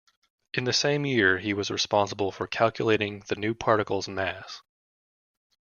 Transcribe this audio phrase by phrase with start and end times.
[0.55, 4.63] In the same year, he was responsible for calculating the new particle's mass.